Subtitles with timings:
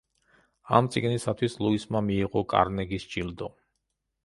[0.77, 3.55] ამ წიგნისათვის ლუისმა მიიღო კარნეგის ჯილდო.